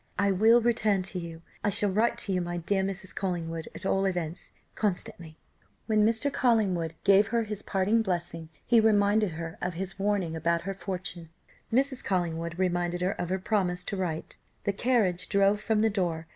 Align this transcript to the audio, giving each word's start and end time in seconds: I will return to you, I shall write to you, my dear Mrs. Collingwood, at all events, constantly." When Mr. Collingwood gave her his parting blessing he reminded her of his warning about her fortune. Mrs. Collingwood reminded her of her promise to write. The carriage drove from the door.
I 0.17 0.31
will 0.31 0.61
return 0.63 1.03
to 1.03 1.19
you, 1.19 1.43
I 1.63 1.69
shall 1.69 1.91
write 1.91 2.17
to 2.23 2.33
you, 2.33 2.41
my 2.41 2.57
dear 2.57 2.81
Mrs. 2.81 3.13
Collingwood, 3.13 3.67
at 3.75 3.85
all 3.85 4.05
events, 4.05 4.51
constantly." 4.73 5.37
When 5.85 6.03
Mr. 6.03 6.33
Collingwood 6.33 6.95
gave 7.03 7.27
her 7.27 7.43
his 7.43 7.61
parting 7.61 8.01
blessing 8.01 8.49
he 8.65 8.79
reminded 8.79 9.33
her 9.33 9.59
of 9.61 9.75
his 9.75 9.99
warning 9.99 10.35
about 10.35 10.61
her 10.61 10.73
fortune. 10.73 11.29
Mrs. 11.71 12.03
Collingwood 12.03 12.57
reminded 12.57 13.01
her 13.01 13.11
of 13.11 13.29
her 13.29 13.37
promise 13.37 13.83
to 13.83 13.95
write. 13.95 14.39
The 14.63 14.73
carriage 14.73 15.29
drove 15.29 15.61
from 15.61 15.81
the 15.81 15.89
door. 15.91 16.25